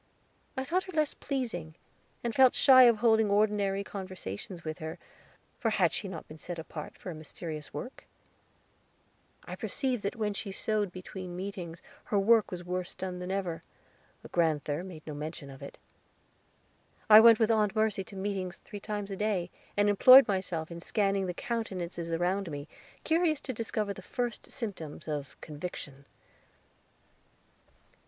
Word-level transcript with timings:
I 0.57 0.63
thought 0.63 0.85
her 0.85 0.91
less 0.93 1.13
pleasing, 1.13 1.75
and 2.23 2.33
felt 2.33 2.55
shy 2.55 2.85
of 2.85 2.97
holding 2.97 3.29
ordinary 3.29 3.83
conversations 3.83 4.63
with 4.63 4.79
her, 4.79 4.97
for 5.59 5.69
had 5.69 5.93
she 5.93 6.07
not 6.07 6.27
been 6.27 6.39
set 6.39 6.57
apart 6.57 6.97
for 6.97 7.11
a 7.11 7.13
mysterious 7.13 7.71
work? 7.71 8.05
I 9.45 9.55
perceived 9.55 10.01
that 10.01 10.15
when 10.15 10.33
she 10.33 10.51
sewed 10.51 10.91
between 10.91 11.35
meetings 11.35 11.83
her 12.05 12.17
work 12.17 12.49
was 12.49 12.63
worse 12.63 12.95
done 12.95 13.19
than 13.19 13.29
ever; 13.29 13.61
but 14.23 14.31
grand'ther 14.31 14.83
made 14.83 15.05
no 15.05 15.13
mention 15.13 15.51
of 15.51 15.61
it. 15.61 15.77
I 17.07 17.19
went 17.19 17.37
with 17.37 17.51
Aunt 17.51 17.75
Mercy 17.75 18.03
to 18.05 18.15
meetings 18.15 18.57
three 18.57 18.79
times 18.79 19.11
a 19.11 19.15
day, 19.15 19.51
and 19.77 19.87
employed 19.87 20.27
myself 20.27 20.71
in 20.71 20.79
scanning 20.79 21.27
the 21.27 21.35
countenances 21.35 22.09
around 22.11 22.49
me, 22.49 22.67
curious 23.03 23.39
to 23.41 23.53
discover 23.53 23.93
the 23.93 24.01
first 24.01 24.51
symptoms 24.51 25.07
of 25.07 25.39
Conviction. 25.41 26.05